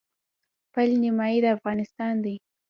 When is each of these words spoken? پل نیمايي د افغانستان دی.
پل 0.73 0.89
نیمايي 1.03 1.39
د 1.43 1.45
افغانستان 1.57 2.13
دی. 2.23 2.35